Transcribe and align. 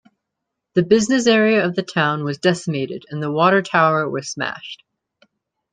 The 0.73 0.81
business 0.81 1.27
area 1.27 1.63
of 1.63 1.75
the 1.75 1.83
town 1.83 2.23
was 2.23 2.39
decimated 2.39 3.05
and 3.11 3.21
the 3.21 3.29
water 3.31 3.61
tower 3.61 4.09
was 4.09 4.31
smashed. 4.31 4.81